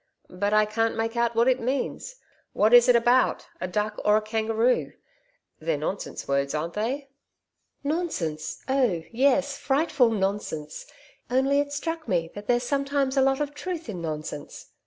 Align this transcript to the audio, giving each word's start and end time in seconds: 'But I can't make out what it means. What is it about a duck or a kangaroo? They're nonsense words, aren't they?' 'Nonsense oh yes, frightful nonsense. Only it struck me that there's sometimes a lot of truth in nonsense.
'But 0.31 0.51
I 0.51 0.65
can't 0.65 0.97
make 0.97 1.15
out 1.15 1.35
what 1.35 1.47
it 1.47 1.59
means. 1.59 2.15
What 2.53 2.73
is 2.73 2.89
it 2.89 2.95
about 2.95 3.45
a 3.61 3.67
duck 3.67 4.01
or 4.03 4.17
a 4.17 4.21
kangaroo? 4.23 4.93
They're 5.59 5.77
nonsense 5.77 6.27
words, 6.27 6.55
aren't 6.55 6.73
they?' 6.73 7.11
'Nonsense 7.83 8.63
oh 8.67 9.03
yes, 9.11 9.59
frightful 9.59 10.09
nonsense. 10.09 10.87
Only 11.29 11.59
it 11.59 11.71
struck 11.71 12.07
me 12.07 12.31
that 12.33 12.47
there's 12.47 12.63
sometimes 12.63 13.15
a 13.15 13.21
lot 13.21 13.39
of 13.41 13.53
truth 13.53 13.89
in 13.89 14.01
nonsense. 14.01 14.69